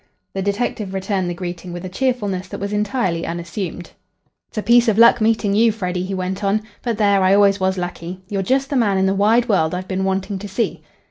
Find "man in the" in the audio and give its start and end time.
8.75-9.13